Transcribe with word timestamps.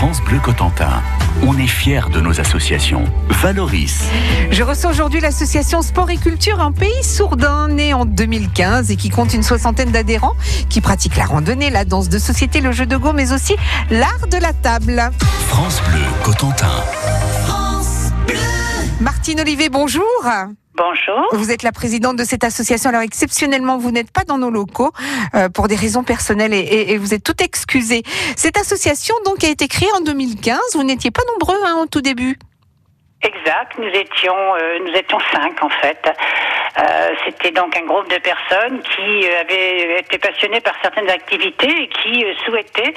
France 0.00 0.22
Bleu 0.22 0.38
Cotentin. 0.38 1.02
On 1.46 1.58
est 1.58 1.66
fiers 1.66 2.08
de 2.10 2.22
nos 2.22 2.40
associations. 2.40 3.04
Valoris. 3.28 4.04
Je 4.50 4.62
reçois 4.62 4.92
aujourd'hui 4.92 5.20
l'association 5.20 5.82
Sport 5.82 6.08
et 6.08 6.16
Culture, 6.16 6.58
un 6.58 6.72
pays 6.72 7.04
sourdin, 7.04 7.68
né 7.68 7.92
en 7.92 8.06
2015 8.06 8.90
et 8.90 8.96
qui 8.96 9.10
compte 9.10 9.34
une 9.34 9.42
soixantaine 9.42 9.90
d'adhérents 9.90 10.36
qui 10.70 10.80
pratiquent 10.80 11.18
la 11.18 11.26
randonnée, 11.26 11.68
la 11.68 11.84
danse 11.84 12.08
de 12.08 12.18
société, 12.18 12.62
le 12.62 12.72
jeu 12.72 12.86
de 12.86 12.96
go, 12.96 13.12
mais 13.12 13.34
aussi 13.34 13.56
l'art 13.90 14.26
de 14.32 14.38
la 14.38 14.54
table. 14.54 15.10
France 15.48 15.82
Bleu 15.90 16.00
Cotentin. 16.22 16.82
Martine 19.00 19.40
Olivier, 19.40 19.68
bonjour. 19.68 20.02
Bonjour. 20.82 21.28
Vous 21.34 21.50
êtes 21.50 21.62
la 21.62 21.72
présidente 21.72 22.16
de 22.16 22.24
cette 22.24 22.42
association. 22.42 22.88
Alors 22.88 23.02
exceptionnellement, 23.02 23.76
vous 23.76 23.90
n'êtes 23.90 24.10
pas 24.10 24.24
dans 24.24 24.38
nos 24.38 24.48
locaux 24.50 24.92
euh, 25.34 25.50
pour 25.50 25.68
des 25.68 25.74
raisons 25.76 26.04
personnelles 26.04 26.54
et, 26.54 26.58
et- 26.60 26.92
et 26.92 26.96
vous 26.96 27.12
êtes 27.12 27.22
tout 27.22 27.42
excusée. 27.42 28.02
Cette 28.34 28.56
association 28.56 29.14
donc 29.26 29.44
a 29.44 29.48
été 29.48 29.68
créée 29.68 29.90
en 29.98 30.00
2015. 30.00 30.58
Vous 30.74 30.82
n'étiez 30.82 31.10
pas 31.10 31.20
nombreux 31.34 31.58
hein, 31.66 31.80
au 31.82 31.86
tout 31.86 32.00
début. 32.00 32.38
Exact, 33.22 33.76
nous 33.78 33.88
étions 33.88 34.54
euh, 34.54 34.78
nous 34.80 34.94
étions 34.94 35.18
cinq 35.30 35.62
en 35.62 35.68
fait. 35.68 36.00
Euh, 36.78 37.12
C'était 37.26 37.50
donc 37.50 37.76
un 37.76 37.84
groupe 37.84 38.08
de 38.08 38.16
personnes 38.16 38.80
qui 38.80 39.28
euh, 39.28 39.42
avaient 39.42 40.00
été 40.00 40.16
passionnées 40.16 40.62
par 40.62 40.72
certaines 40.80 41.10
activités 41.10 41.82
et 41.82 41.88
qui 41.88 42.24
souhaitaient, 42.46 42.94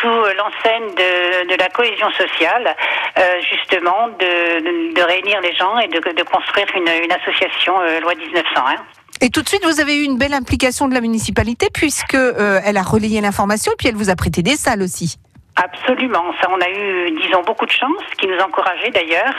sous 0.00 0.06
l'enseigne 0.06 0.94
de, 0.94 1.56
la 1.56 1.68
cohésion 1.68 2.08
sociale, 2.12 2.76
justement 3.40 4.08
de, 4.08 5.02
réunir 5.02 5.40
les 5.40 5.54
gens 5.54 5.78
et 5.78 5.88
de, 5.88 6.22
construire 6.22 6.66
une, 6.76 6.88
une 7.04 7.12
association 7.12 7.80
loi 8.00 8.14
1901. 8.14 8.76
Et 9.20 9.30
tout 9.30 9.42
de 9.42 9.48
suite, 9.48 9.64
vous 9.64 9.80
avez 9.80 9.96
eu 9.96 10.04
une 10.04 10.18
belle 10.18 10.34
implication 10.34 10.86
de 10.88 10.94
la 10.94 11.00
municipalité 11.00 11.68
puisque 11.72 12.14
elle 12.14 12.76
a 12.76 12.82
relayé 12.82 13.20
l'information 13.20 13.72
et 13.72 13.76
puis 13.76 13.88
elle 13.88 13.96
vous 13.96 14.10
a 14.10 14.16
prêté 14.16 14.42
des 14.42 14.56
salles 14.56 14.82
aussi. 14.82 15.18
Absolument, 15.56 16.32
ça 16.40 16.48
on 16.50 16.60
a 16.60 16.70
eu, 16.70 17.10
disons, 17.20 17.42
beaucoup 17.42 17.66
de 17.66 17.70
chance, 17.70 18.02
qui 18.18 18.26
nous 18.26 18.38
encourageait 18.38 18.90
d'ailleurs. 18.90 19.34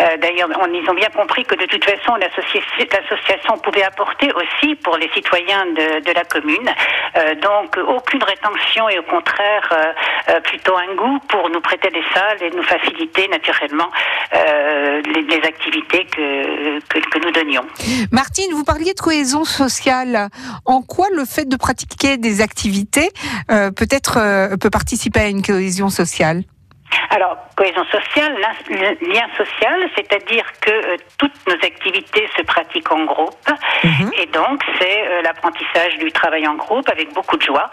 Euh, 0.00 0.16
d'ailleurs, 0.18 0.48
on, 0.60 0.72
ils 0.72 0.88
ont 0.88 0.94
bien 0.94 1.08
compris 1.08 1.44
que 1.44 1.54
de 1.54 1.64
toute 1.64 1.84
façon, 1.84 2.14
l'associ- 2.16 2.62
l'association 2.78 3.58
pouvait 3.58 3.82
apporter 3.82 4.30
aussi 4.32 4.76
pour 4.76 4.96
les 4.96 5.08
citoyens 5.10 5.66
de, 5.66 6.12
la 6.12 6.24
commune. 6.24 6.68
Euh, 7.16 7.34
donc, 7.36 7.76
aucune 7.76 8.22
rétention 8.22 8.88
et 8.88 8.98
au 8.98 9.02
contraire, 9.02 9.94
euh, 10.28 10.40
plutôt 10.40 10.76
un 10.76 10.94
goût 10.94 11.18
pour 11.28 11.48
nous 11.50 11.60
prêter 11.60 11.88
des 11.90 12.04
salles 12.14 12.42
et 12.42 12.50
nous 12.50 12.62
faciliter 12.62 13.28
naturellement 13.28 13.90
les, 14.32 15.38
activités 15.38 16.04
que, 16.04 16.80
que, 16.80 16.98
que 16.98 17.24
nous 17.24 17.30
donnions. 17.30 17.64
Martine, 18.12 18.52
vous 18.52 18.64
parliez 18.64 18.92
de 18.92 19.00
cohésion 19.00 19.44
sociale. 19.44 20.28
En 20.64 20.82
quoi 20.82 21.06
le 21.14 21.24
fait 21.24 21.48
de 21.48 21.56
pratiquer 21.56 22.16
des 22.16 22.40
activités 22.40 23.08
peut-être 23.48 24.18
peut 24.58 24.70
participer 24.70 25.20
à 25.20 25.28
une 25.28 25.42
cohésion 25.48 25.88
sociale? 25.88 26.44
Alors, 27.10 27.38
cohésion 27.58 27.84
sociale, 27.96 28.34
lien 29.14 29.26
social, 29.36 29.78
c'est-à-dire 29.96 30.44
que 30.60 30.70
euh, 30.70 30.96
toutes 31.18 31.40
nos 31.48 31.58
activités 31.70 32.26
se 32.36 32.42
pratiquent 32.42 32.92
en 32.92 33.04
groupe, 33.04 33.48
Mhm. 33.84 34.10
et 34.20 34.26
donc 34.26 34.58
c'est 34.78 34.98
euh, 35.08 35.22
l'apprentissage 35.22 35.94
du 35.98 36.10
travail 36.12 36.46
en 36.46 36.54
groupe 36.54 36.88
avec 36.88 37.12
beaucoup 37.14 37.36
de 37.36 37.42
joie, 37.50 37.68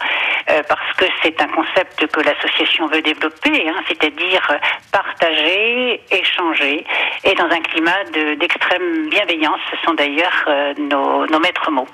euh, 0.50 0.62
parce 0.68 0.90
que 0.98 1.04
c'est 1.22 1.40
un 1.40 1.48
concept 1.58 1.96
que 2.14 2.20
l'association 2.28 2.86
veut 2.88 3.02
développer, 3.02 3.56
hein, 3.68 3.78
c'est-à-dire 3.88 4.44
partager, 4.92 6.00
échanger, 6.10 6.84
et 7.24 7.34
dans 7.34 7.44
un 7.58 7.60
climat 7.70 8.02
de- 8.12 8.34
d'extrême 8.40 9.08
bienveillance, 9.08 9.60
ce 9.70 9.76
sont 9.84 9.94
d'ailleurs 9.94 10.38
nos, 10.78 11.26
nos 11.26 11.38
maîtres 11.38 11.70
mots. 11.70 11.86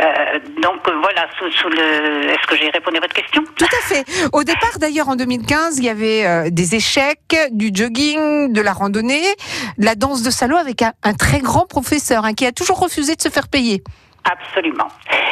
Euh, 0.00 0.38
donc 0.62 0.80
voilà, 1.04 1.26
sous, 1.38 1.50
sous 1.52 1.68
le... 1.68 2.30
est-ce 2.32 2.46
que 2.48 2.56
j'ai 2.56 2.70
répondu 2.70 2.96
à 2.98 3.00
votre 3.00 3.14
question? 3.14 3.42
Tout 3.56 3.64
à 3.80 3.82
fait. 3.88 4.04
Au 4.32 4.42
départ, 4.44 4.78
d'ailleurs, 4.80 5.08
en 5.08 5.16
2015, 5.16 5.78
il 5.78 5.84
y 5.84 5.88
avait 5.88 6.50
des 6.50 6.74
échecs, 6.74 7.27
du 7.52 7.70
jogging, 7.72 8.52
de 8.52 8.60
la 8.60 8.72
randonnée, 8.72 9.22
de 9.78 9.84
la 9.84 9.94
danse 9.94 10.22
de 10.22 10.30
salaud 10.30 10.56
avec 10.56 10.82
un, 10.82 10.92
un 11.02 11.14
très 11.14 11.40
grand 11.40 11.66
professeur 11.66 12.24
hein, 12.24 12.34
qui 12.34 12.46
a 12.46 12.52
toujours 12.52 12.78
refusé 12.78 13.14
de 13.16 13.22
se 13.22 13.28
faire 13.28 13.48
payer. 13.48 13.82
Absolument. 14.24 14.88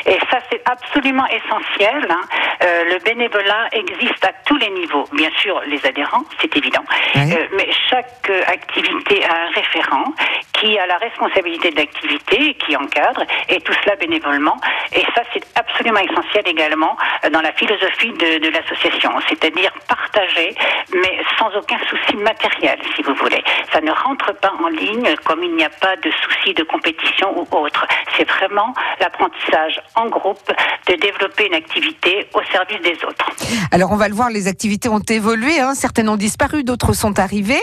Et 0.06 0.18
ça, 0.30 0.38
c'est 0.50 0.62
absolument 0.64 1.26
essentiel. 1.26 2.06
hein. 2.08 2.20
Euh, 2.62 2.84
le 2.84 2.98
bénévolat 3.00 3.68
existe 3.72 4.24
à 4.24 4.32
tous 4.46 4.56
les 4.56 4.70
niveaux. 4.70 5.04
Bien 5.12 5.30
sûr, 5.38 5.60
les 5.66 5.84
adhérents, 5.84 6.24
c'est 6.40 6.56
évident. 6.56 6.84
Euh, 7.16 7.46
mais 7.56 7.68
chaque 7.90 8.30
euh, 8.30 8.42
activité 8.46 9.24
a 9.24 9.34
un 9.46 9.48
référent 9.54 10.14
qui 10.54 10.78
a 10.78 10.86
la 10.86 10.96
responsabilité 10.96 11.70
de 11.70 11.76
l'activité 11.76 12.50
et 12.50 12.54
qui 12.54 12.74
encadre, 12.76 13.22
et 13.50 13.60
tout 13.60 13.74
cela 13.84 13.96
bénévolement. 13.96 14.56
Et 14.94 15.04
ça, 15.14 15.22
c'est 15.32 15.44
absolument 15.58 16.00
essentiel 16.00 16.44
également 16.46 16.96
euh, 17.24 17.30
dans 17.30 17.42
la 17.42 17.52
philosophie 17.52 18.12
de, 18.12 18.38
de 18.38 18.48
l'association. 18.48 19.10
C'est-à-dire 19.28 19.72
partager, 19.88 20.54
mais 20.94 21.20
sans 21.38 21.54
aucun 21.56 21.78
souci 21.90 22.16
matériel, 22.16 22.78
si 22.94 23.02
vous 23.02 23.14
voulez. 23.14 23.42
Ça 23.72 23.80
ne 23.82 23.90
rentre 23.90 24.32
pas 24.40 24.52
en 24.64 24.68
ligne 24.68 25.14
comme 25.24 25.42
il 25.42 25.54
n'y 25.54 25.64
a 25.64 25.70
pas 25.70 25.96
de 25.96 26.10
souci 26.10 26.54
de 26.54 26.62
compétition 26.62 27.36
ou 27.38 27.46
autre. 27.56 27.86
C'est 28.16 28.28
vraiment 28.30 28.72
l'apprentissage 29.00 29.80
en 29.94 30.08
groupe 30.08 30.52
de 30.88 30.94
développer 30.94 31.46
une 31.46 31.54
activité 31.54 32.28
au 32.34 32.40
service 32.52 32.80
des 32.82 32.98
autres. 33.06 33.30
Alors, 33.70 33.92
on 33.92 33.96
va 33.96 34.08
le 34.08 34.14
voir, 34.14 34.30
les 34.30 34.46
activités 34.48 34.88
ont 34.88 35.00
évolué. 35.00 35.60
Hein, 35.60 35.74
certaines 35.74 36.08
ont 36.08 36.16
disparu, 36.16 36.64
d'autres 36.64 36.92
sont 36.92 37.18
arrivées. 37.18 37.62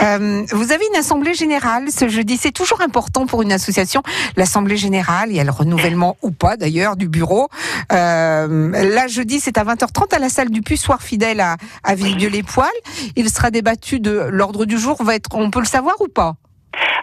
Euh, 0.00 0.42
vous 0.52 0.72
avez 0.72 0.84
une 0.92 0.98
assemblée 0.98 1.34
générale 1.34 1.90
ce 1.90 2.08
jeudi. 2.08 2.36
C'est 2.36 2.52
toujours 2.52 2.80
important 2.80 3.26
pour 3.26 3.42
une 3.42 3.52
association. 3.52 4.02
L'assemblée 4.36 4.76
générale, 4.76 5.30
il 5.30 5.36
y 5.36 5.40
a 5.40 5.44
le 5.44 5.50
renouvellement 5.50 6.16
ou 6.22 6.30
pas 6.30 6.56
d'ailleurs 6.56 6.96
du 6.96 7.08
bureau. 7.08 7.48
Euh, 7.92 8.70
là, 8.70 9.06
jeudi, 9.06 9.40
c'est 9.40 9.58
à 9.58 9.64
20h30 9.64 10.14
à 10.14 10.18
la 10.18 10.28
salle 10.28 10.50
du 10.50 10.62
Puissoir 10.62 11.02
fidèle 11.02 11.40
à, 11.40 11.56
à 11.84 11.94
Villedieu-les-Poils. 11.94 12.68
Il 13.16 13.28
sera 13.30 13.50
débattu 13.50 14.00
de 14.00 14.26
l'ordre 14.30 14.64
du 14.64 14.78
jour. 14.78 15.02
Va 15.02 15.14
être, 15.14 15.28
on 15.32 15.50
peut 15.50 15.60
le 15.60 15.66
savoir 15.66 16.00
ou 16.00 16.08
pas? 16.08 16.34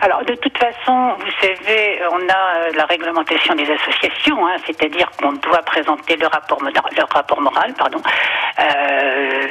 Alors, 0.01 0.23
de 0.23 0.35
toute 0.35 0.57
façon, 0.57 1.15
vous 1.19 1.31
savez, 1.41 1.99
on 2.11 2.29
a 2.29 2.55
euh, 2.55 2.71
la 2.75 2.85
réglementation 2.85 3.53
des 3.55 3.69
associations, 3.71 4.47
hein, 4.47 4.55
c'est-à-dire 4.65 5.09
qu'on 5.21 5.33
doit 5.33 5.61
présenter 5.63 6.15
le 6.15 6.27
rapport, 6.27 6.61
moda- 6.63 6.81
le 6.95 7.03
rapport 7.13 7.41
moral, 7.41 7.73
pardon, 7.77 8.01
euh, 8.59 9.47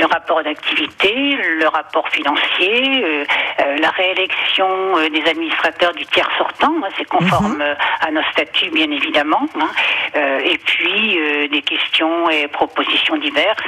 le, 0.00 0.06
rapport 0.06 0.42
d'activité, 0.42 1.12
le 1.60 1.66
rapport 1.68 2.08
financier, 2.10 3.02
euh, 3.04 3.24
euh, 3.60 3.76
la 3.78 3.90
réélection 3.90 4.68
des 5.12 5.24
administrateurs 5.28 5.92
du 5.94 6.04
tiers 6.06 6.28
sortant, 6.38 6.74
hein, 6.84 6.88
c'est 6.98 7.08
conforme 7.08 7.60
euh, 7.60 7.74
à 8.00 8.10
nos 8.10 8.22
statuts, 8.32 8.70
bien 8.70 8.90
évidemment, 8.90 9.46
hein, 9.60 9.68
et 10.14 10.58
puis 10.58 11.18
euh, 11.18 11.48
des 11.48 11.62
questions 11.62 12.28
et 12.30 12.46
propositions 12.48 13.16
diverses. 13.16 13.62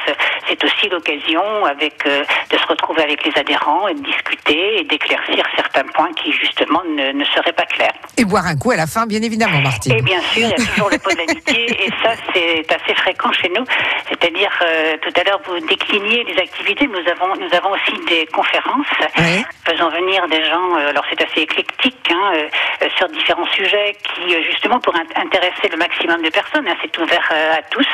C'est 0.49 0.63
aussi 0.65 0.89
l'occasion 0.89 1.65
avec 1.65 2.07
euh, 2.07 2.23
de 2.51 2.57
se 2.59 2.67
retrouver 2.67 3.03
avec 3.03 3.25
les 3.25 3.33
adhérents 3.39 3.89
et 3.89 3.95
de 3.95 4.01
discuter 4.03 4.81
et 4.81 4.85
d'éclaircir 4.85 5.45
certains 5.57 5.85
points 5.95 6.13
qui 6.13 6.33
justement 6.33 6.83
ne, 6.89 7.13
ne 7.13 7.25
seraient 7.25 7.53
pas 7.53 7.65
clairs. 7.67 7.93
Et 8.17 8.25
boire 8.25 8.47
un 8.47 8.57
coup 8.57 8.71
à 8.71 8.77
la 8.77 8.87
fin, 8.87 9.07
bien 9.07 9.23
évidemment, 9.23 9.61
Martine. 9.61 9.93
Et 9.97 10.03
bien 10.03 10.21
sûr, 10.21 10.43
il 10.47 10.51
y 10.51 10.53
a 10.53 10.67
toujours 10.73 10.91
le 10.91 10.99
pot 10.99 11.11
de 11.11 11.19
l'amitié, 11.19 11.65
et 11.87 11.91
ça, 12.03 12.13
c'est 12.33 12.65
assez 12.73 12.95
fréquent 12.95 13.33
chez 13.33 13.49
nous. 13.49 13.65
C'est-à-dire, 14.09 14.51
euh, 14.63 14.97
tout 15.03 15.13
à 15.21 15.25
l'heure, 15.25 15.41
vous 15.47 15.59
décliniez 15.67 16.25
les 16.25 16.39
activités. 16.39 16.87
Nous 16.87 17.05
avons, 17.11 17.35
nous 17.37 17.53
avons 17.57 17.71
aussi 17.73 17.93
des 18.09 18.27
conférences. 18.27 18.87
Oui. 19.19 19.45
Faisons 19.65 19.91
venir 19.91 20.27
des 20.29 20.45
gens, 20.45 20.77
euh, 20.77 20.91
alors 20.91 21.05
c'est 21.11 21.23
assez 21.23 21.41
éclectique, 21.41 21.97
hein, 22.11 22.33
euh, 22.35 22.49
euh, 22.83 22.89
sur 22.97 23.09
différents 23.09 23.47
sujets 23.53 23.97
qui, 24.15 24.35
euh, 24.35 24.43
justement, 24.51 24.79
pour 24.81 24.95
int- 24.95 25.17
intéresser 25.21 25.69
le 25.71 25.77
maximum 25.77 26.23
de 26.23 26.31
personnes, 26.37 26.69
hein, 26.69 26.77
c'est 26.83 26.99
ouvert 26.99 27.29
euh, 27.33 27.59
à 27.59 27.63
tous. 27.71 27.87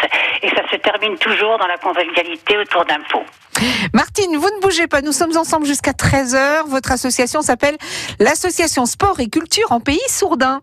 Et 0.42 0.48
ça 0.50 0.62
se 0.70 0.76
termine 0.76 1.16
toujours 1.18 1.58
dans 1.58 1.66
la 1.66 1.78
convivialité 1.78 2.58
autour 2.58 2.84
d'un 2.84 3.00
pot. 3.10 3.24
Martine, 3.94 4.36
vous 4.36 4.50
ne 4.56 4.60
bougez 4.60 4.88
pas. 4.88 5.02
Nous 5.02 5.12
sommes 5.12 5.36
ensemble 5.36 5.66
jusqu'à 5.66 5.92
13h. 5.92 6.68
Votre 6.68 6.92
association 6.92 7.42
s'appelle 7.42 7.76
l'Association 8.18 8.86
Sport 8.86 9.20
et 9.20 9.28
Culture 9.28 9.70
en 9.70 9.80
Pays 9.80 10.00
Sourdin. 10.08 10.60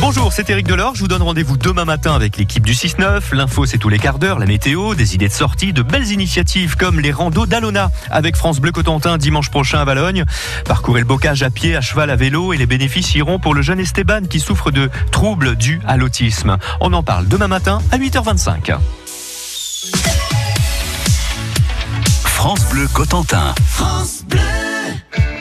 Bonjour, 0.00 0.32
c'est 0.32 0.48
Eric 0.48 0.66
Delors. 0.66 0.94
Je 0.94 1.00
vous 1.00 1.08
donne 1.08 1.22
rendez-vous 1.22 1.56
demain 1.56 1.84
matin 1.84 2.14
avec 2.14 2.36
l'équipe 2.36 2.64
du 2.64 2.72
6-9. 2.72 3.34
L'info, 3.34 3.66
c'est 3.66 3.78
tous 3.78 3.88
les 3.88 3.98
quarts 3.98 4.20
d'heure, 4.20 4.38
la 4.38 4.46
météo, 4.46 4.94
des 4.94 5.16
idées 5.16 5.26
de 5.26 5.32
sortie, 5.32 5.72
de 5.72 5.82
belles 5.82 6.12
initiatives 6.12 6.76
comme 6.76 7.00
les 7.00 7.10
randos 7.10 7.46
d'Alona 7.46 7.90
avec 8.10 8.36
France 8.36 8.60
Bleu 8.60 8.70
Cotentin 8.70 9.18
dimanche 9.18 9.50
prochain 9.50 9.80
à 9.80 9.84
Valogne. 9.84 10.24
Parcourez 10.66 11.00
le 11.00 11.06
bocage 11.06 11.42
à 11.42 11.50
pied, 11.50 11.74
à 11.76 11.80
cheval, 11.80 12.10
à 12.10 12.16
vélo 12.16 12.52
et 12.52 12.56
les 12.56 12.66
bénéfices 12.66 13.12
iront 13.16 13.40
pour 13.40 13.54
le 13.54 13.62
jeune 13.62 13.80
Esteban 13.80 14.22
qui 14.30 14.38
souffre 14.38 14.70
de 14.70 14.88
troubles 15.10 15.56
dus 15.56 15.80
à 15.86 15.96
l'autisme. 15.96 16.58
On 16.80 16.92
en 16.92 17.02
parle 17.02 17.26
demain 17.26 17.48
matin 17.48 17.80
à 17.90 17.98
8h25. 17.98 18.76
France 22.24 22.68
Bleu 22.70 22.86
Cotentin. 22.92 23.52
Il 24.30 25.37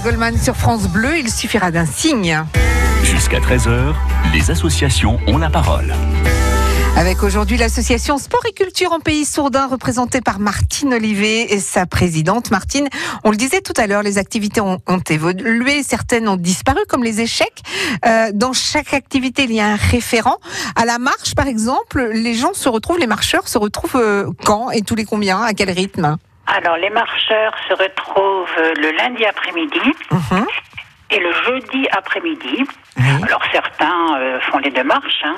Jean-Jacques 0.00 0.04
Goldman 0.04 0.38
sur 0.38 0.56
France 0.56 0.88
Bleu, 0.88 1.18
il 1.18 1.30
suffira 1.30 1.70
d'un 1.70 1.84
signe. 1.84 2.42
Jusqu'à 3.02 3.38
13h, 3.38 3.94
les 4.32 4.50
associations 4.50 5.18
ont 5.26 5.36
la 5.36 5.50
parole. 5.50 5.94
Avec 6.96 7.22
aujourd'hui 7.22 7.56
l'association 7.56 8.18
Sport 8.18 8.42
et 8.48 8.52
Culture 8.52 8.92
en 8.92 9.00
Pays 9.00 9.24
Sourdin, 9.24 9.66
représentée 9.66 10.20
par 10.20 10.38
Martine 10.38 10.94
Olivet 10.94 11.52
et 11.52 11.60
sa 11.60 11.86
présidente. 11.86 12.50
Martine, 12.50 12.88
on 13.24 13.30
le 13.30 13.36
disait 13.36 13.60
tout 13.60 13.72
à 13.76 13.86
l'heure, 13.86 14.02
les 14.02 14.18
activités 14.18 14.60
ont, 14.60 14.78
ont 14.86 15.00
évolué, 15.08 15.82
certaines 15.82 16.28
ont 16.28 16.36
disparu, 16.36 16.80
comme 16.88 17.04
les 17.04 17.20
échecs. 17.20 17.62
Euh, 18.06 18.30
dans 18.32 18.52
chaque 18.52 18.94
activité, 18.94 19.44
il 19.44 19.52
y 19.52 19.60
a 19.60 19.68
un 19.68 19.76
référent. 19.76 20.36
À 20.76 20.84
la 20.84 20.98
marche, 20.98 21.34
par 21.34 21.46
exemple, 21.46 22.10
les 22.12 22.34
gens 22.34 22.54
se 22.54 22.68
retrouvent, 22.68 22.98
les 22.98 23.06
marcheurs 23.06 23.48
se 23.48 23.58
retrouvent 23.58 23.96
euh, 23.96 24.30
quand 24.44 24.70
et 24.70 24.82
tous 24.82 24.94
les 24.94 25.04
combien, 25.04 25.42
à 25.42 25.52
quel 25.52 25.70
rythme? 25.70 26.16
Alors, 26.46 26.76
les 26.76 26.90
marcheurs 26.90 27.54
se 27.68 27.74
retrouvent 27.74 28.56
le 28.76 28.90
lundi 28.96 29.24
après-midi 29.24 29.80
Mhm. 30.10 30.46
et 31.10 31.18
le 31.20 31.32
jeudi 31.44 31.86
après-midi. 31.92 32.64
Oui. 32.96 33.04
Alors 33.26 33.42
certains 33.52 34.16
euh, 34.18 34.40
font 34.40 34.58
les 34.58 34.70
deux 34.70 34.82
marches. 34.82 35.22
hein. 35.24 35.36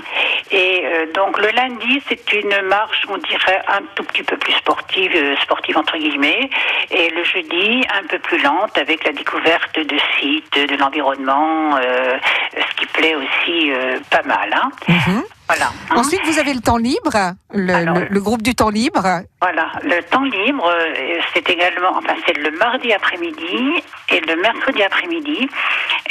Et 0.50 0.82
euh, 0.84 1.06
donc 1.12 1.38
le 1.38 1.48
lundi, 1.50 2.02
c'est 2.08 2.32
une 2.32 2.62
marche, 2.62 3.02
on 3.08 3.18
dirait, 3.18 3.62
un 3.68 3.80
tout 3.94 4.02
petit 4.04 4.22
peu 4.22 4.36
plus 4.36 4.52
sportive, 4.54 5.12
euh, 5.14 5.36
sportive 5.42 5.76
entre 5.78 5.96
guillemets. 5.98 6.48
Et 6.90 7.10
le 7.10 7.22
jeudi, 7.24 7.84
un 7.94 8.06
peu 8.06 8.18
plus 8.18 8.42
lente, 8.42 8.76
avec 8.78 9.04
la 9.04 9.12
découverte 9.12 9.78
de 9.78 9.96
sites, 10.18 10.52
de 10.70 10.76
l'environnement, 10.76 11.76
euh, 11.76 12.18
ce 12.56 12.74
qui 12.76 12.86
plaît 12.86 13.14
aussi 13.14 13.72
euh, 13.72 13.98
pas 14.10 14.22
mal. 14.22 14.50
hein. 14.54 14.70
Mhm. 14.88 15.22
Voilà. 15.54 15.66
hein. 15.90 15.94
Ensuite, 15.96 16.20
vous 16.24 16.38
avez 16.38 16.54
le 16.54 16.60
temps 16.60 16.76
libre, 16.78 17.12
le, 17.52 17.74
Alors, 17.74 17.98
le- 17.98 18.06
le 18.10 18.20
groupe 18.20 18.42
du 18.42 18.54
temps 18.54 18.70
libre. 18.70 19.02
Voilà, 19.40 19.70
le 19.82 20.02
temps 20.04 20.22
libre, 20.22 20.66
euh, 20.66 21.20
c'est 21.34 21.48
également, 21.50 21.96
enfin 21.96 22.14
c'est 22.26 22.36
le 22.38 22.50
mardi 22.52 22.92
après-midi 22.92 23.82
et 24.08 24.20
le 24.20 24.36
mercredi 24.40 24.82
après-midi. 24.82 25.48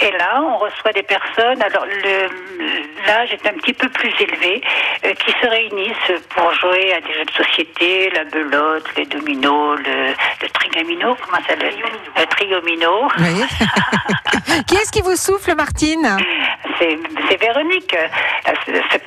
Et 0.01 0.11
là, 0.11 0.41
on 0.43 0.57
reçoit 0.57 0.91
des 0.93 1.03
personnes. 1.03 1.61
Alors 1.61 1.85
l'âge 3.07 3.31
est 3.31 3.45
un 3.47 3.53
petit 3.53 3.73
peu 3.73 3.87
plus 3.89 4.13
élevé, 4.19 4.61
euh, 5.05 5.13
qui 5.15 5.31
se 5.31 5.47
réunissent 5.47 6.21
pour 6.29 6.53
jouer 6.55 6.93
à 6.93 7.01
des 7.01 7.13
jeux 7.13 7.25
de 7.25 7.31
société, 7.43 8.09
la 8.11 8.25
belote, 8.25 8.85
les 8.97 9.05
dominos, 9.05 9.79
le, 9.79 10.13
le 10.41 10.49
trigamino, 10.49 11.15
comment 11.25 11.41
ça 11.43 11.53
s'appelle? 11.53 11.75
Le 12.17 12.25
triomino. 12.25 13.07
Oui. 13.19 13.43
qui 14.67 14.75
est-ce 14.75 14.91
qui 14.91 15.01
vous 15.01 15.15
souffle, 15.15 15.55
Martine 15.55 16.17
C'est 16.79 17.37
Véronique, 17.39 17.95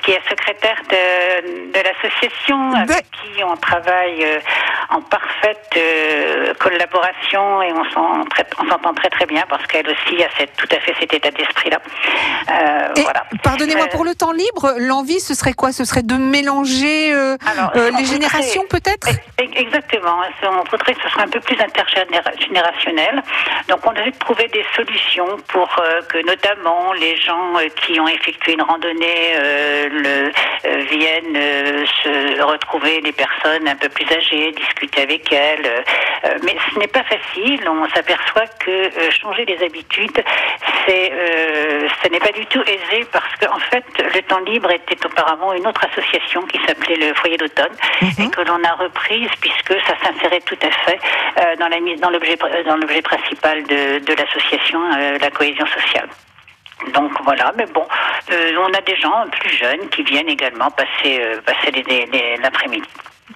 qui 0.03 0.11
est 0.11 0.29
secrétaire 0.29 0.81
de, 0.89 1.71
de 1.71 1.79
l'association, 1.83 2.73
avec 2.73 3.05
qui 3.11 3.43
on 3.43 3.55
travaille 3.57 4.23
euh, 4.23 4.39
en 4.89 5.01
parfaite 5.01 5.69
euh, 5.77 6.53
collaboration 6.59 7.61
et 7.61 7.71
on 7.73 7.83
s'entend 7.91 8.93
très 8.93 9.09
très 9.09 9.25
bien 9.25 9.43
parce 9.49 9.65
qu'elle 9.67 9.87
aussi 9.87 10.23
a 10.23 10.27
cette, 10.37 10.55
tout 10.57 10.67
à 10.71 10.79
fait 10.79 10.93
cet 10.99 11.13
état 11.13 11.31
d'esprit-là. 11.31 11.79
Euh, 12.49 12.87
voilà. 12.97 13.25
Pardonnez-moi 13.43 13.85
Euh, 13.85 13.91
pour 13.91 14.05
le 14.05 14.15
temps 14.15 14.31
libre, 14.31 14.73
l'envie, 14.77 15.19
ce 15.19 15.33
serait 15.33 15.53
quoi? 15.53 15.71
Ce 15.71 15.85
serait 15.85 16.03
de 16.03 16.15
mélanger 16.15 17.13
euh, 17.13 17.37
Alors, 17.51 17.71
les 17.97 18.05
générations, 18.05 18.63
peut-être? 18.69 19.09
Exactement. 19.37 20.21
On 20.43 20.63
voudrait 20.69 20.93
que 20.93 21.01
ce 21.03 21.09
soit 21.09 21.23
un 21.23 21.27
peu 21.27 21.39
plus 21.39 21.57
intergénérationnel. 21.59 23.21
Donc, 23.69 23.79
on 23.85 23.91
a 23.91 24.05
de 24.05 24.17
trouver 24.17 24.47
des 24.47 24.65
solutions 24.75 25.37
pour 25.47 25.69
euh, 25.79 26.01
que, 26.09 26.17
notamment, 26.25 26.93
les 26.93 27.15
gens 27.17 27.57
euh, 27.57 27.67
qui 27.81 27.99
ont 27.99 28.07
effectué 28.07 28.53
une 28.53 28.61
randonnée 28.61 29.33
euh, 29.35 29.89
le, 29.89 30.31
euh, 30.65 30.77
viennent 30.89 31.35
euh, 31.35 31.85
se 32.03 32.41
retrouver 32.41 33.01
des 33.01 33.11
personnes 33.11 33.67
un 33.67 33.75
peu 33.75 33.89
plus 33.89 34.05
âgées, 34.11 34.51
discuter 34.51 35.01
avec 35.01 35.31
elles. 35.31 35.65
Euh, 36.25 36.37
mais 36.43 36.55
ce 36.71 36.79
n'est 36.79 36.87
pas 36.87 37.03
facile. 37.03 37.67
On 37.67 37.87
s'aperçoit 37.89 38.47
que 38.59 38.71
euh, 38.71 39.11
changer 39.11 39.45
les 39.45 39.63
habitudes, 39.63 40.23
c'est, 40.85 41.11
euh, 41.13 41.87
ce 42.03 42.09
n'est 42.09 42.19
pas 42.19 42.31
du 42.31 42.45
tout 42.47 42.61
aisé 42.63 43.05
parce 43.11 43.35
qu'en 43.39 43.59
fait, 43.59 43.85
le 44.13 44.21
temps 44.23 44.39
libre 44.39 44.71
était 44.71 45.05
auparavant 45.05 45.53
une 45.53 45.67
autre 45.67 45.85
association 45.91 46.41
qui 46.43 46.59
s'appelait 46.65 46.95
le 46.95 47.13
Foyer 47.13 47.37
d'automne 47.37 47.75
et 48.01 48.29
que 48.29 48.41
l'on 48.41 48.63
a 48.63 48.73
reprise 48.73 49.29
puisque 49.41 49.73
ça 49.85 49.95
s'insérait 50.03 50.41
tout 50.41 50.57
à 50.61 50.71
fait 50.85 50.99
euh, 51.39 51.55
dans 51.57 51.67
la 51.67 51.75
dans 52.01 52.09
l'objet 52.09 52.37
dans 52.65 52.77
l'objet 52.77 53.01
principal 53.01 53.63
de, 53.63 53.99
de 53.99 54.13
l'association, 54.13 54.79
euh, 54.97 55.17
la 55.25 55.31
cohésion 55.31 55.65
sociale. 55.65 56.09
Donc 56.93 57.11
voilà, 57.23 57.51
mais 57.57 57.65
bon, 57.73 57.85
euh, 58.31 58.51
on 58.59 58.73
a 58.73 58.81
des 58.81 58.95
gens 58.97 59.25
plus 59.31 59.49
jeunes 59.57 59.89
qui 59.89 60.03
viennent 60.03 60.29
également 60.29 60.69
passer 60.71 61.19
euh, 61.19 61.41
passer 61.41 61.71
l'après-midi. 62.43 62.87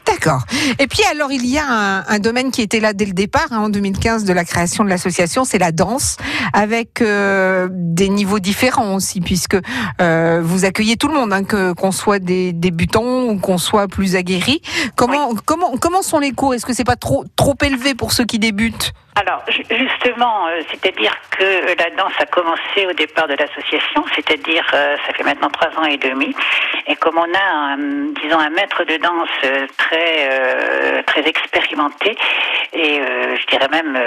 D'accord. 0.06 0.44
Et 0.78 0.88
puis 0.88 1.02
alors, 1.12 1.32
il 1.32 1.46
y 1.46 1.58
a 1.58 1.66
un, 1.66 2.06
un 2.08 2.20
domaine 2.20 2.52
qui 2.52 2.62
était 2.62 2.80
là 2.80 2.94
dès 2.94 3.06
le 3.06 3.14
départ, 3.14 3.48
hein, 3.52 3.60
en 3.60 3.70
2015, 3.70 4.24
de 4.24 4.34
la 4.34 4.46
création 4.46 4.84
de 4.84 4.90
l'association, 4.90 5.46
c'est 5.46 5.58
la 5.58 5.72
danse, 5.72 6.18
avec 6.54 7.02
euh, 7.02 7.68
des 7.72 8.10
niveaux 8.10 8.40
différents 8.40 8.96
aussi, 8.96 9.20
puisque 9.20 9.58
euh, 10.02 10.42
vous 10.44 10.66
accueillez 10.66 10.96
tout 10.96 11.08
le 11.08 11.16
monde, 11.16 11.34
hein, 11.34 11.44
qu'on 11.44 11.92
soit 11.92 12.20
des 12.20 12.54
débutants 12.54 13.24
ou 13.24 13.40
qu'on 13.40 13.58
soit 13.58 13.88
plus 13.88 14.16
aguerris. 14.16 14.62
Comment 14.96 15.34
comment 15.46 15.76
comment 15.78 16.02
sont 16.02 16.20
les 16.20 16.32
cours? 16.32 16.54
Est-ce 16.54 16.66
que 16.66 16.74
c'est 16.74 16.84
pas 16.84 16.96
trop 16.96 17.24
trop 17.36 17.56
élevé 17.64 17.96
pour 17.96 18.12
ceux 18.12 18.26
qui 18.26 18.38
débutent? 18.38 18.94
Alors, 19.20 19.44
ju- 19.50 19.64
justement, 19.70 20.48
euh, 20.48 20.62
c'est-à-dire 20.70 21.14
que 21.32 21.76
la 21.78 21.90
danse 21.98 22.14
a 22.20 22.26
commencé 22.26 22.86
au 22.88 22.94
départ 22.94 23.28
de 23.28 23.34
l'association, 23.36 24.06
c'est-à-dire 24.16 24.66
euh, 24.74 24.96
ça 25.06 25.14
fait 25.14 25.24
maintenant 25.24 25.50
trois 25.50 25.70
ans 25.78 25.86
et 25.86 25.98
demi, 25.98 26.34
et 26.88 26.96
comme 26.96 27.18
on 27.18 27.34
a, 27.34 27.74
un, 27.74 27.78
disons, 28.22 28.40
un 28.40 28.50
maître 28.50 28.84
de 28.86 28.96
danse 28.98 29.28
euh, 29.44 29.68
très 29.78 31.04
très 31.04 31.28
expérimenté 31.28 32.16
et 32.74 33.02
je 33.40 33.46
dirais 33.48 33.68
même 33.72 33.98